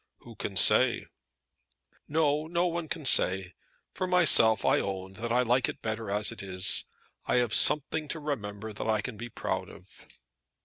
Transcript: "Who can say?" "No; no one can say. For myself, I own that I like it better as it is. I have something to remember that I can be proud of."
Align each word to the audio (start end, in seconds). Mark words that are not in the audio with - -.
"Who 0.21 0.35
can 0.35 0.57
say?" 0.57 1.05
"No; 2.07 2.47
no 2.47 2.65
one 2.65 2.87
can 2.89 3.05
say. 3.05 3.53
For 3.93 4.07
myself, 4.07 4.65
I 4.65 4.79
own 4.79 5.13
that 5.13 5.31
I 5.31 5.43
like 5.43 5.69
it 5.69 5.83
better 5.83 6.09
as 6.09 6.31
it 6.31 6.41
is. 6.41 6.85
I 7.27 7.35
have 7.35 7.53
something 7.53 8.07
to 8.07 8.19
remember 8.19 8.73
that 8.73 8.87
I 8.87 9.01
can 9.01 9.15
be 9.15 9.29
proud 9.29 9.69
of." 9.69 10.07